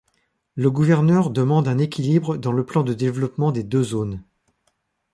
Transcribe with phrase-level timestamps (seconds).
[0.55, 4.23] Le gouverneur demande un équilibre dans le plan de développement des deux zones.